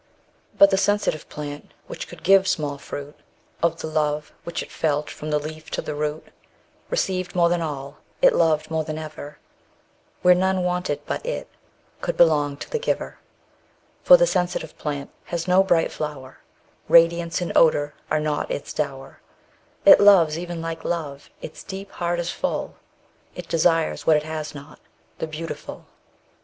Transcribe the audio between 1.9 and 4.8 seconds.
could give small fruit _70 Of the love which it